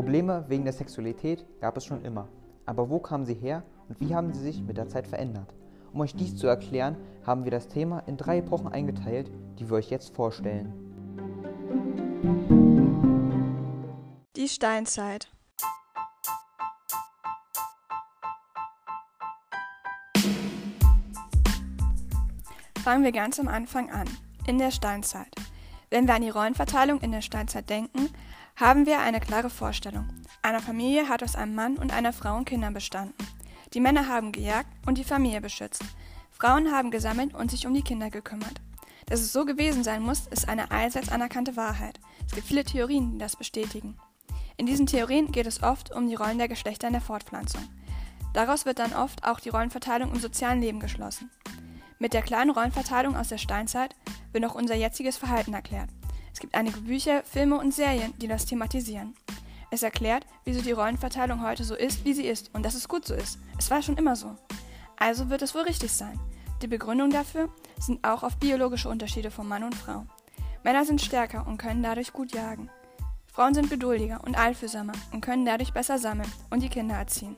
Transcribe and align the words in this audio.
Probleme 0.00 0.46
wegen 0.48 0.64
der 0.64 0.72
Sexualität 0.72 1.44
gab 1.60 1.76
es 1.76 1.84
schon 1.84 2.02
immer. 2.06 2.26
Aber 2.64 2.88
wo 2.88 3.00
kamen 3.00 3.26
sie 3.26 3.34
her 3.34 3.64
und 3.86 4.00
wie 4.00 4.14
haben 4.14 4.32
sie 4.32 4.40
sich 4.40 4.62
mit 4.62 4.78
der 4.78 4.88
Zeit 4.88 5.06
verändert? 5.06 5.54
Um 5.92 6.00
euch 6.00 6.14
dies 6.14 6.36
zu 6.36 6.46
erklären, 6.46 6.96
haben 7.26 7.44
wir 7.44 7.50
das 7.50 7.68
Thema 7.68 7.98
in 8.06 8.16
drei 8.16 8.38
Epochen 8.38 8.68
eingeteilt, 8.68 9.30
die 9.58 9.68
wir 9.68 9.76
euch 9.76 9.90
jetzt 9.90 10.16
vorstellen. 10.16 10.72
Die 14.36 14.48
Steinzeit. 14.48 15.28
Fangen 22.82 23.04
wir 23.04 23.12
ganz 23.12 23.38
am 23.38 23.48
Anfang 23.48 23.90
an, 23.90 24.08
in 24.46 24.56
der 24.56 24.70
Steinzeit. 24.70 25.34
Wenn 25.90 26.06
wir 26.06 26.14
an 26.14 26.22
die 26.22 26.30
Rollenverteilung 26.30 27.00
in 27.02 27.12
der 27.12 27.20
Steinzeit 27.20 27.68
denken, 27.68 28.08
haben 28.60 28.84
wir 28.84 29.00
eine 29.00 29.20
klare 29.20 29.48
Vorstellung. 29.48 30.06
Eine 30.42 30.60
Familie 30.60 31.08
hat 31.08 31.22
aus 31.22 31.34
einem 31.34 31.54
Mann 31.54 31.78
und 31.78 31.94
einer 31.94 32.12
Frau 32.12 32.36
und 32.36 32.44
Kindern 32.44 32.74
bestanden. 32.74 33.14
Die 33.72 33.80
Männer 33.80 34.06
haben 34.06 34.32
gejagt 34.32 34.68
und 34.86 34.98
die 34.98 35.04
Familie 35.04 35.40
beschützt. 35.40 35.82
Frauen 36.30 36.70
haben 36.70 36.90
gesammelt 36.90 37.32
und 37.34 37.50
sich 37.50 37.66
um 37.66 37.72
die 37.72 37.82
Kinder 37.82 38.10
gekümmert. 38.10 38.60
Dass 39.06 39.20
es 39.20 39.32
so 39.32 39.46
gewesen 39.46 39.82
sein 39.82 40.02
muss, 40.02 40.26
ist 40.26 40.46
eine 40.46 40.70
allseits 40.70 41.08
anerkannte 41.08 41.56
Wahrheit. 41.56 41.98
Es 42.26 42.34
gibt 42.34 42.48
viele 42.48 42.64
Theorien, 42.64 43.12
die 43.12 43.18
das 43.18 43.34
bestätigen. 43.34 43.96
In 44.58 44.66
diesen 44.66 44.86
Theorien 44.86 45.32
geht 45.32 45.46
es 45.46 45.62
oft 45.62 45.90
um 45.90 46.06
die 46.06 46.14
Rollen 46.14 46.36
der 46.36 46.48
Geschlechter 46.48 46.86
in 46.86 46.92
der 46.92 47.02
Fortpflanzung. 47.02 47.62
Daraus 48.34 48.66
wird 48.66 48.78
dann 48.78 48.92
oft 48.92 49.24
auch 49.24 49.40
die 49.40 49.48
Rollenverteilung 49.48 50.12
im 50.12 50.20
sozialen 50.20 50.60
Leben 50.60 50.80
geschlossen. 50.80 51.30
Mit 51.98 52.12
der 52.12 52.22
klaren 52.22 52.50
Rollenverteilung 52.50 53.16
aus 53.16 53.28
der 53.28 53.38
Steinzeit 53.38 53.96
wird 54.32 54.44
auch 54.44 54.54
unser 54.54 54.74
jetziges 54.74 55.16
Verhalten 55.16 55.54
erklärt. 55.54 55.88
Es 56.32 56.40
gibt 56.40 56.54
einige 56.54 56.80
Bücher, 56.80 57.22
Filme 57.24 57.58
und 57.58 57.74
Serien, 57.74 58.14
die 58.18 58.28
das 58.28 58.46
thematisieren. 58.46 59.14
Es 59.70 59.82
erklärt, 59.82 60.26
wieso 60.44 60.62
die 60.62 60.72
Rollenverteilung 60.72 61.42
heute 61.42 61.64
so 61.64 61.74
ist, 61.74 62.04
wie 62.04 62.14
sie 62.14 62.26
ist 62.26 62.50
und 62.54 62.64
dass 62.64 62.74
es 62.74 62.88
gut 62.88 63.06
so 63.06 63.14
ist. 63.14 63.38
Es 63.58 63.70
war 63.70 63.82
schon 63.82 63.96
immer 63.96 64.16
so. 64.16 64.34
Also 64.96 65.30
wird 65.30 65.42
es 65.42 65.54
wohl 65.54 65.62
richtig 65.62 65.92
sein. 65.92 66.18
Die 66.62 66.66
Begründung 66.66 67.10
dafür 67.10 67.48
sind 67.78 68.04
auch 68.06 68.22
auf 68.22 68.36
biologische 68.36 68.88
Unterschiede 68.88 69.30
von 69.30 69.48
Mann 69.48 69.64
und 69.64 69.74
Frau. 69.74 70.04
Männer 70.62 70.84
sind 70.84 71.00
stärker 71.00 71.46
und 71.46 71.56
können 71.56 71.82
dadurch 71.82 72.12
gut 72.12 72.34
jagen. 72.34 72.68
Frauen 73.32 73.54
sind 73.54 73.70
geduldiger 73.70 74.20
und 74.24 74.36
einfühlsamer 74.36 74.92
und 75.12 75.20
können 75.20 75.46
dadurch 75.46 75.72
besser 75.72 75.98
sammeln 75.98 76.30
und 76.50 76.62
die 76.62 76.68
Kinder 76.68 76.96
erziehen. 76.96 77.36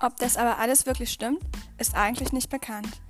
Ob 0.00 0.16
das 0.16 0.36
aber 0.36 0.58
alles 0.58 0.86
wirklich 0.86 1.10
stimmt, 1.10 1.40
ist 1.78 1.96
eigentlich 1.96 2.32
nicht 2.32 2.50
bekannt. 2.50 3.00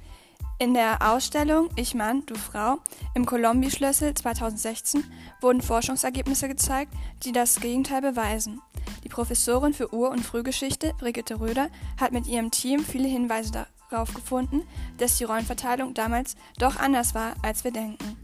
In 0.61 0.75
der 0.75 1.13
Ausstellung 1.13 1.69
Ich 1.77 1.95
Mann, 1.95 2.25
du 2.27 2.35
Frau 2.35 2.79
im 3.15 3.27
Colombi-Schlüssel 3.27 4.15
2016 4.15 5.05
wurden 5.41 5.63
Forschungsergebnisse 5.63 6.49
gezeigt, 6.49 6.93
die 7.23 7.31
das 7.31 7.61
Gegenteil 7.61 8.01
beweisen. 8.01 8.61
Die 9.05 9.09
Professorin 9.09 9.73
für 9.73 9.95
Ur- 9.95 10.11
und 10.11 10.25
Frühgeschichte, 10.25 10.95
Brigitte 10.99 11.39
Röder, 11.39 11.69
hat 12.01 12.13
mit 12.13 12.27
ihrem 12.27 12.51
Team 12.51 12.81
viele 12.81 13.07
Hinweise 13.07 13.67
darauf 13.91 14.13
gefunden, 14.13 14.63
dass 14.97 15.19
die 15.19 15.25
Rollenverteilung 15.25 15.95
damals 15.95 16.35
doch 16.59 16.77
anders 16.77 17.15
war, 17.15 17.35
als 17.43 17.63
wir 17.63 17.71
denken. 17.71 18.17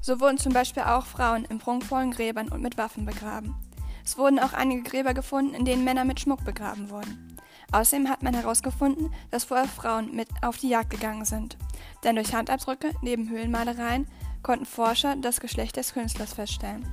So 0.00 0.20
wurden 0.20 0.38
zum 0.38 0.52
Beispiel 0.52 0.82
auch 0.82 1.06
Frauen 1.06 1.44
in 1.44 1.58
prunkvollen 1.58 2.10
Gräbern 2.10 2.48
und 2.48 2.62
mit 2.62 2.76
Waffen 2.76 3.04
begraben. 3.04 3.54
Es 4.04 4.18
wurden 4.18 4.38
auch 4.38 4.52
einige 4.52 4.82
Gräber 4.82 5.14
gefunden, 5.14 5.54
in 5.54 5.64
denen 5.64 5.84
Männer 5.84 6.04
mit 6.04 6.18
Schmuck 6.18 6.44
begraben 6.44 6.90
wurden. 6.90 7.37
Außerdem 7.70 8.08
hat 8.08 8.22
man 8.22 8.34
herausgefunden, 8.34 9.12
dass 9.30 9.44
vorher 9.44 9.68
Frauen 9.68 10.14
mit 10.14 10.28
auf 10.42 10.56
die 10.56 10.70
Jagd 10.70 10.90
gegangen 10.90 11.24
sind. 11.24 11.58
Denn 12.02 12.16
durch 12.16 12.34
Handabdrücke 12.34 12.92
neben 13.02 13.28
Höhlenmalereien 13.28 14.06
konnten 14.42 14.64
Forscher 14.64 15.16
das 15.16 15.40
Geschlecht 15.40 15.76
des 15.76 15.92
Künstlers 15.92 16.32
feststellen. 16.32 16.86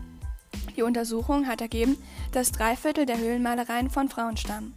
Die 0.75 0.81
Untersuchung 0.81 1.47
hat 1.47 1.61
ergeben, 1.61 1.97
dass 2.33 2.51
drei 2.51 2.75
Viertel 2.75 3.05
der 3.05 3.17
Höhlenmalereien 3.17 3.89
von 3.89 4.09
Frauen 4.09 4.35
stammen. 4.35 4.73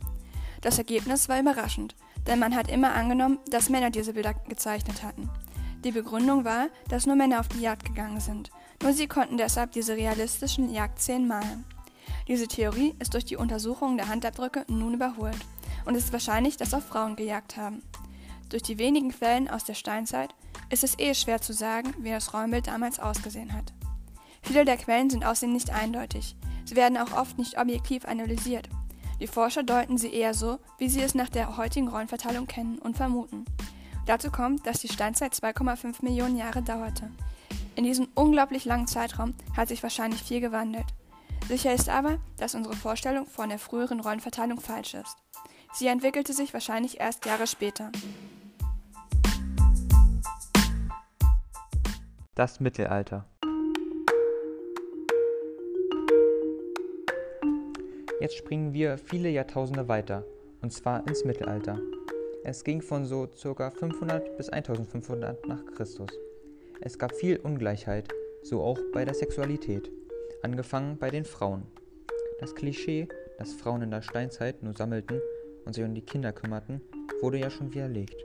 Das 0.60 0.78
Ergebnis 0.78 1.28
war 1.28 1.40
überraschend, 1.40 1.96
denn 2.26 2.38
man 2.38 2.54
hat 2.54 2.70
immer 2.70 2.94
angenommen, 2.94 3.38
dass 3.50 3.68
Männer 3.68 3.90
diese 3.90 4.12
Bilder 4.12 4.34
gezeichnet 4.34 5.02
hatten. 5.02 5.28
Die 5.84 5.92
Begründung 5.92 6.44
war, 6.44 6.68
dass 6.88 7.06
nur 7.06 7.16
Männer 7.16 7.40
auf 7.40 7.48
die 7.48 7.60
Jagd 7.60 7.84
gegangen 7.84 8.20
sind. 8.20 8.50
Nur 8.82 8.92
sie 8.92 9.06
konnten 9.08 9.38
deshalb 9.38 9.72
diese 9.72 9.96
realistischen 9.96 10.72
Jagdszenen 10.72 11.26
malen. 11.26 11.64
Diese 12.28 12.46
Theorie 12.46 12.94
ist 13.00 13.14
durch 13.14 13.24
die 13.24 13.36
Untersuchung 13.36 13.96
der 13.96 14.08
Handabdrücke 14.08 14.64
nun 14.68 14.94
überholt 14.94 15.38
und 15.84 15.94
es 15.94 16.04
ist 16.04 16.12
wahrscheinlich, 16.12 16.56
dass 16.56 16.74
auch 16.74 16.82
Frauen 16.82 17.16
gejagt 17.16 17.56
haben. 17.56 17.82
Durch 18.48 18.62
die 18.62 18.78
wenigen 18.78 19.10
Quellen 19.10 19.48
aus 19.48 19.64
der 19.64 19.74
Steinzeit 19.74 20.34
ist 20.70 20.84
es 20.84 20.98
eh 20.98 21.14
schwer 21.14 21.40
zu 21.40 21.52
sagen, 21.52 21.94
wie 21.98 22.10
das 22.10 22.32
Räumbild 22.32 22.66
damals 22.66 22.98
ausgesehen 22.98 23.52
hat. 23.52 23.72
Viele 24.42 24.64
der 24.64 24.76
Quellen 24.76 25.10
sind 25.10 25.24
außerdem 25.24 25.52
nicht 25.52 25.70
eindeutig. 25.70 26.36
Sie 26.64 26.76
werden 26.76 26.96
auch 26.96 27.12
oft 27.12 27.38
nicht 27.38 27.58
objektiv 27.58 28.04
analysiert. 28.04 28.68
Die 29.20 29.26
Forscher 29.26 29.62
deuten 29.62 29.98
sie 29.98 30.12
eher 30.12 30.32
so, 30.32 30.58
wie 30.78 30.88
sie 30.88 31.02
es 31.02 31.14
nach 31.14 31.28
der 31.28 31.56
heutigen 31.56 31.88
Rollenverteilung 31.88 32.46
kennen 32.46 32.78
und 32.78 32.96
vermuten. 32.96 33.44
Dazu 34.06 34.30
kommt, 34.30 34.66
dass 34.66 34.80
die 34.80 34.88
Steinzeit 34.88 35.34
2,5 35.34 36.02
Millionen 36.02 36.36
Jahre 36.36 36.62
dauerte. 36.62 37.10
In 37.74 37.84
diesem 37.84 38.08
unglaublich 38.14 38.64
langen 38.64 38.86
Zeitraum 38.86 39.34
hat 39.56 39.68
sich 39.68 39.82
wahrscheinlich 39.82 40.22
viel 40.22 40.40
gewandelt. 40.40 40.86
Sicher 41.48 41.72
ist 41.72 41.88
aber, 41.88 42.18
dass 42.36 42.54
unsere 42.54 42.76
Vorstellung 42.76 43.26
von 43.26 43.48
der 43.48 43.58
früheren 43.58 44.00
Rollenverteilung 44.00 44.60
falsch 44.60 44.94
ist. 44.94 45.16
Sie 45.74 45.86
entwickelte 45.86 46.32
sich 46.32 46.52
wahrscheinlich 46.52 46.98
erst 46.98 47.26
Jahre 47.26 47.46
später. 47.46 47.92
Das 52.34 52.60
Mittelalter. 52.60 53.26
Jetzt 58.20 58.36
springen 58.36 58.72
wir 58.72 58.98
viele 58.98 59.28
Jahrtausende 59.28 59.88
weiter, 59.88 60.24
und 60.60 60.72
zwar 60.72 61.06
ins 61.06 61.24
Mittelalter. 61.24 61.78
Es 62.44 62.64
ging 62.64 62.80
von 62.80 63.04
so 63.04 63.28
ca. 63.54 63.70
500 63.70 64.36
bis 64.36 64.48
1500 64.48 65.46
nach 65.46 65.64
Christus. 65.66 66.10
Es 66.80 66.98
gab 66.98 67.12
viel 67.14 67.36
Ungleichheit, 67.38 68.08
so 68.42 68.62
auch 68.62 68.78
bei 68.92 69.04
der 69.04 69.14
Sexualität, 69.14 69.90
angefangen 70.42 70.96
bei 70.98 71.10
den 71.10 71.24
Frauen. 71.24 71.66
Das 72.40 72.54
Klischee, 72.54 73.08
dass 73.38 73.52
Frauen 73.52 73.82
in 73.82 73.90
der 73.90 74.02
Steinzeit 74.02 74.62
nur 74.62 74.74
sammelten 74.74 75.20
und 75.68 75.74
sich 75.74 75.84
um 75.84 75.94
die 75.94 76.00
Kinder 76.00 76.32
kümmerten, 76.32 76.80
wurde 77.20 77.38
ja 77.38 77.50
schon 77.50 77.74
widerlegt. 77.74 78.16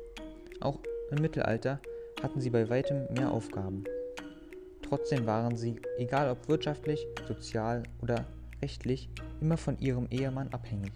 Auch 0.62 0.80
im 1.12 1.22
Mittelalter 1.22 1.82
hatten 2.22 2.40
sie 2.40 2.50
bei 2.50 2.70
weitem 2.70 3.06
mehr 3.14 3.32
Aufgaben. 3.32 3.84
Trotzdem 4.82 5.26
waren 5.26 5.58
sie, 5.58 5.76
egal 5.98 6.30
ob 6.30 6.48
wirtschaftlich, 6.48 7.06
sozial 7.28 7.84
oder 8.02 8.24
rechtlich, 8.62 9.10
immer 9.42 9.58
von 9.58 9.78
ihrem 9.80 10.08
Ehemann 10.10 10.54
abhängig. 10.54 10.94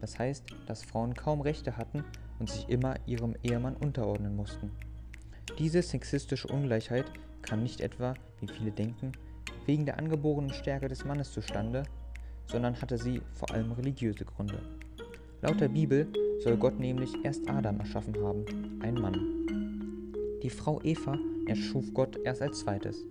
Das 0.00 0.16
heißt, 0.16 0.44
dass 0.68 0.84
Frauen 0.84 1.14
kaum 1.14 1.40
Rechte 1.40 1.76
hatten 1.76 2.04
und 2.38 2.48
sich 2.48 2.68
immer 2.68 2.94
ihrem 3.06 3.34
Ehemann 3.42 3.74
unterordnen 3.74 4.36
mussten. 4.36 4.70
Diese 5.58 5.82
sexistische 5.82 6.46
Ungleichheit 6.46 7.06
kam 7.42 7.64
nicht 7.64 7.80
etwa, 7.80 8.14
wie 8.38 8.46
viele 8.46 8.70
denken, 8.70 9.10
wegen 9.66 9.86
der 9.86 9.98
angeborenen 9.98 10.54
Stärke 10.54 10.86
des 10.86 11.04
Mannes 11.04 11.32
zustande, 11.32 11.82
sondern 12.46 12.80
hatte 12.80 12.96
sie 12.96 13.22
vor 13.32 13.50
allem 13.50 13.72
religiöse 13.72 14.24
Gründe. 14.24 14.60
Laut 15.44 15.60
der 15.60 15.68
Bibel 15.68 16.06
soll 16.42 16.56
Gott 16.56 16.80
nämlich 16.80 17.22
erst 17.22 17.50
Adam 17.50 17.78
erschaffen 17.78 18.16
haben, 18.22 18.46
ein 18.80 18.94
Mann. 18.94 19.46
Die 20.42 20.48
Frau 20.48 20.80
Eva 20.82 21.18
erschuf 21.46 21.92
Gott 21.92 22.18
erst 22.24 22.40
als 22.40 22.60
zweites. 22.60 23.04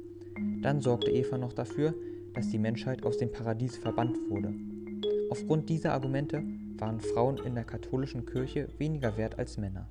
Dann 0.64 0.82
sorgte 0.82 1.12
Eva 1.12 1.38
noch 1.38 1.54
dafür, 1.54 1.94
dass 2.34 2.50
die 2.50 2.58
Menschheit 2.58 3.06
aus 3.06 3.20
dem 3.20 3.32
Paradies 3.32 3.78
verbannt 3.78 4.18
wurde. 4.32 4.52
Aufgrund 5.30 5.70
dieser 5.70 5.94
Argumente 5.94 6.42
waren 6.80 7.02
Frauen 7.02 7.38
in 7.38 7.54
der 7.54 7.66
katholischen 7.66 8.26
Kirche 8.26 8.68
weniger 8.80 9.16
wert 9.16 9.38
als 9.38 9.60
Männer. 9.60 9.88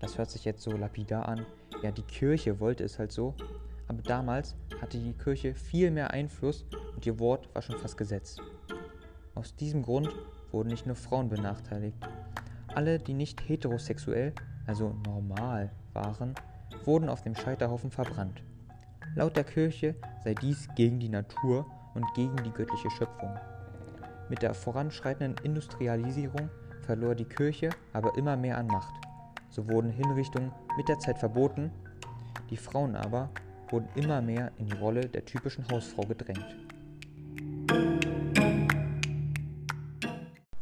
Das 0.00 0.16
hört 0.16 0.30
sich 0.30 0.46
jetzt 0.46 0.62
so 0.62 0.70
lapidar 0.70 1.28
an. 1.28 1.44
Ja, 1.82 1.90
die 1.90 2.00
Kirche 2.00 2.60
wollte 2.60 2.82
es 2.82 2.98
halt 2.98 3.12
so. 3.12 3.34
Aber 3.88 4.00
damals 4.00 4.56
hatte 4.80 4.96
die 4.96 5.12
Kirche 5.12 5.54
viel 5.54 5.90
mehr 5.90 6.12
Einfluss 6.12 6.64
und 6.94 7.04
ihr 7.04 7.18
Wort 7.18 7.54
war 7.54 7.60
schon 7.60 7.76
fast 7.76 7.98
Gesetz. 7.98 8.38
Aus 9.34 9.54
diesem 9.54 9.82
Grund 9.82 10.08
wurden 10.52 10.68
nicht 10.68 10.86
nur 10.86 10.96
Frauen 10.96 11.28
benachteiligt. 11.28 11.98
Alle, 12.74 12.98
die 12.98 13.14
nicht 13.14 13.48
heterosexuell, 13.48 14.32
also 14.66 14.94
normal 15.06 15.70
waren, 15.92 16.34
wurden 16.84 17.08
auf 17.08 17.22
dem 17.22 17.34
Scheiterhaufen 17.34 17.90
verbrannt. 17.90 18.42
Laut 19.14 19.36
der 19.36 19.44
Kirche 19.44 19.94
sei 20.22 20.34
dies 20.34 20.68
gegen 20.76 21.00
die 21.00 21.08
Natur 21.08 21.66
und 21.94 22.04
gegen 22.14 22.36
die 22.44 22.50
göttliche 22.50 22.90
Schöpfung. 22.90 23.34
Mit 24.28 24.42
der 24.42 24.54
voranschreitenden 24.54 25.42
Industrialisierung 25.44 26.50
verlor 26.82 27.14
die 27.14 27.24
Kirche 27.24 27.70
aber 27.92 28.16
immer 28.16 28.36
mehr 28.36 28.58
an 28.58 28.66
Macht. 28.66 28.94
So 29.50 29.68
wurden 29.68 29.90
Hinrichtungen 29.90 30.52
mit 30.76 30.88
der 30.88 30.98
Zeit 30.98 31.18
verboten, 31.18 31.70
die 32.50 32.56
Frauen 32.56 32.94
aber 32.94 33.30
wurden 33.70 33.88
immer 33.94 34.20
mehr 34.22 34.52
in 34.58 34.66
die 34.66 34.76
Rolle 34.76 35.00
der 35.00 35.24
typischen 35.24 35.66
Hausfrau 35.70 36.02
gedrängt. 36.02 36.56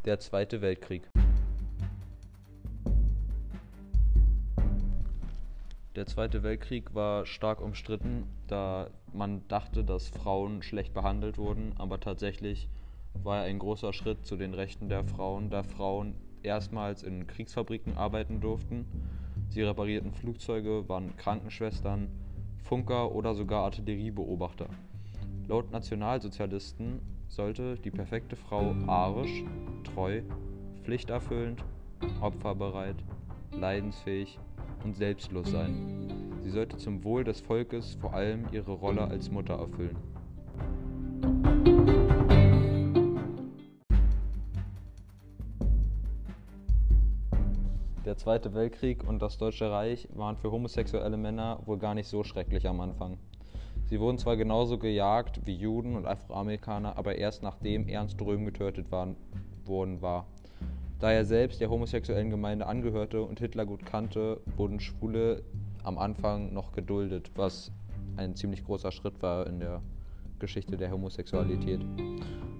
Der 0.07 0.21
Zweite 0.21 0.61
Weltkrieg. 0.61 1.01
Der 5.97 6.05
Zweite 6.05 6.43
Weltkrieg 6.43 6.95
war 6.95 7.25
stark 7.25 7.59
umstritten, 7.59 8.23
da 8.47 8.89
man 9.11 9.45
dachte, 9.49 9.83
dass 9.83 10.07
Frauen 10.07 10.61
schlecht 10.61 10.93
behandelt 10.93 11.37
wurden, 11.37 11.73
aber 11.77 11.99
tatsächlich 11.99 12.69
war 13.21 13.39
er 13.39 13.43
ein 13.49 13.59
großer 13.59 13.91
Schritt 13.91 14.25
zu 14.25 14.37
den 14.37 14.53
Rechten 14.53 14.87
der 14.87 15.03
Frauen, 15.03 15.49
da 15.49 15.61
Frauen 15.61 16.15
erstmals 16.41 17.03
in 17.03 17.27
Kriegsfabriken 17.27 17.97
arbeiten 17.97 18.39
durften. 18.39 18.85
Sie 19.49 19.61
reparierten 19.61 20.13
Flugzeuge, 20.13 20.87
waren 20.87 21.17
Krankenschwestern, 21.17 22.07
Funker 22.63 23.11
oder 23.11 23.35
sogar 23.35 23.65
Artilleriebeobachter. 23.65 24.67
Laut 25.49 25.69
Nationalsozialisten 25.71 27.16
sollte 27.27 27.75
die 27.75 27.91
perfekte 27.91 28.35
Frau 28.35 28.75
arisch, 28.87 29.43
treu, 29.83 30.21
pflichterfüllend, 30.83 31.63
opferbereit, 32.21 32.95
leidensfähig 33.51 34.39
und 34.83 34.95
selbstlos 34.95 35.51
sein. 35.51 36.39
Sie 36.43 36.49
sollte 36.49 36.77
zum 36.77 37.03
Wohl 37.03 37.23
des 37.23 37.41
Volkes 37.41 37.95
vor 37.95 38.13
allem 38.13 38.45
ihre 38.51 38.71
Rolle 38.71 39.01
als 39.01 39.29
Mutter 39.29 39.55
erfüllen. 39.55 39.97
Der 48.05 48.15
Zweite 48.15 48.53
Weltkrieg 48.53 49.03
und 49.05 49.21
das 49.21 49.37
Deutsche 49.37 49.69
Reich 49.69 50.07
waren 50.13 50.37
für 50.37 50.49
homosexuelle 50.49 51.17
Männer 51.17 51.59
wohl 51.65 51.77
gar 51.77 51.93
nicht 51.93 52.07
so 52.07 52.23
schrecklich 52.23 52.65
am 52.65 52.79
Anfang. 52.79 53.17
Sie 53.89 54.01
wurden 54.01 54.17
zwar 54.17 54.35
genauso 54.35 54.77
gejagt 54.77 55.41
wie 55.45 55.55
Juden 55.55 55.95
und 55.95 56.05
Afroamerikaner, 56.05 56.97
aber 56.97 57.15
erst 57.15 57.41
nachdem 57.41 57.87
Ernst 57.87 58.21
Röhm 58.21 58.43
getötet 58.43 58.91
waren, 58.91 59.15
worden 59.65 60.01
war. 60.01 60.27
Da 60.99 61.11
er 61.11 61.23
selbst 61.23 61.61
der 61.61 61.69
homosexuellen 61.69 62.29
Gemeinde 62.29 62.65
angehörte 62.65 63.21
und 63.21 63.39
Hitler 63.39 63.65
gut 63.65 63.85
kannte, 63.85 64.41
wurden 64.57 64.81
Schwule 64.81 65.41
am 65.83 65.97
Anfang 65.97 66.53
noch 66.53 66.73
geduldet, 66.73 67.31
was 67.35 67.71
ein 68.17 68.35
ziemlich 68.35 68.65
großer 68.65 68.91
Schritt 68.91 69.21
war 69.21 69.47
in 69.47 69.59
der 69.59 69.81
Geschichte 70.39 70.75
der 70.75 70.91
Homosexualität. 70.91 71.79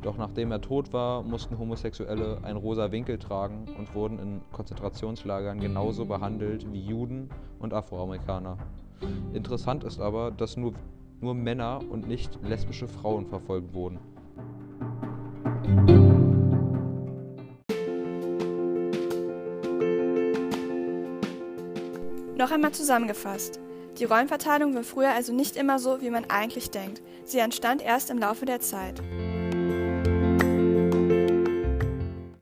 Doch 0.03 0.17
nachdem 0.17 0.51
er 0.51 0.61
tot 0.61 0.93
war, 0.93 1.23
mussten 1.23 1.57
Homosexuelle 1.57 2.41
einen 2.43 2.57
rosa 2.57 2.91
Winkel 2.91 3.17
tragen 3.17 3.65
und 3.77 3.93
wurden 3.93 4.19
in 4.19 4.41
Konzentrationslagern 4.53 5.59
genauso 5.59 6.05
behandelt 6.05 6.71
wie 6.71 6.79
Juden 6.79 7.29
und 7.59 7.73
Afroamerikaner. 7.73 8.57
Interessant 9.33 9.83
ist 9.83 9.99
aber, 9.99 10.31
dass 10.31 10.55
nur, 10.55 10.73
nur 11.21 11.33
Männer 11.33 11.81
und 11.89 12.07
nicht 12.07 12.39
lesbische 12.43 12.87
Frauen 12.87 13.25
verfolgt 13.25 13.73
wurden. 13.73 13.99
Noch 22.37 22.51
einmal 22.51 22.71
zusammengefasst. 22.71 23.59
Die 23.97 24.05
Rollenverteilung 24.05 24.75
war 24.75 24.83
früher 24.83 25.11
also 25.11 25.33
nicht 25.33 25.55
immer 25.55 25.79
so, 25.79 26.01
wie 26.01 26.11
man 26.11 26.29
eigentlich 26.29 26.69
denkt. 26.69 27.01
Sie 27.25 27.39
entstand 27.39 27.81
erst 27.81 28.11
im 28.11 28.19
Laufe 28.19 28.45
der 28.45 28.59
Zeit. 28.59 29.01